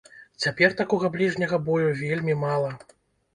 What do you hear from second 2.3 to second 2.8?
мала.